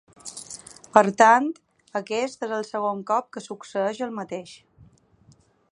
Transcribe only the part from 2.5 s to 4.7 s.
el segon cop que succeeix el mateix.